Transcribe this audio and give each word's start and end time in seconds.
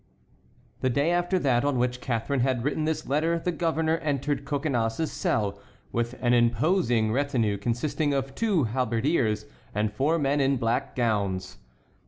The 0.79 0.89
day 0.89 1.11
after 1.11 1.37
that 1.37 1.63
on 1.63 1.77
which 1.77 2.01
Catharine 2.01 2.39
had 2.39 2.63
written 2.63 2.85
this 2.85 3.05
letter 3.07 3.37
the 3.37 3.51
governor 3.51 3.97
entered 3.99 4.45
Coconnas's 4.45 5.11
cell 5.11 5.59
with 5.91 6.15
an 6.23 6.33
imposing 6.33 7.11
retinue 7.11 7.59
consisting 7.59 8.11
of 8.11 8.33
two 8.33 8.63
halberdiers 8.63 9.45
and 9.75 9.93
four 9.93 10.17
men 10.17 10.41
in 10.41 10.57
black 10.57 10.95
gowns. 10.95 11.57